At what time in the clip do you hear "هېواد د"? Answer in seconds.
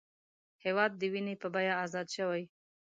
0.65-1.01